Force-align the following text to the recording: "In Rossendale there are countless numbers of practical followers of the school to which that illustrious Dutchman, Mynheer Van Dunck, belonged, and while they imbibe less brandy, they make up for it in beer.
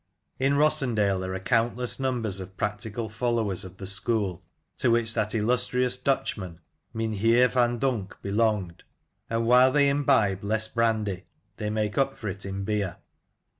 "In 0.39 0.53
Rossendale 0.55 1.19
there 1.19 1.35
are 1.35 1.39
countless 1.39 1.99
numbers 1.99 2.39
of 2.39 2.57
practical 2.57 3.07
followers 3.07 3.63
of 3.63 3.77
the 3.77 3.85
school 3.85 4.43
to 4.77 4.89
which 4.89 5.13
that 5.13 5.35
illustrious 5.35 5.95
Dutchman, 5.95 6.59
Mynheer 6.91 7.47
Van 7.47 7.77
Dunck, 7.79 8.19
belonged, 8.23 8.83
and 9.29 9.45
while 9.45 9.71
they 9.71 9.89
imbibe 9.89 10.43
less 10.43 10.67
brandy, 10.67 11.25
they 11.57 11.69
make 11.69 11.99
up 11.99 12.17
for 12.17 12.29
it 12.29 12.47
in 12.47 12.63
beer. 12.63 12.97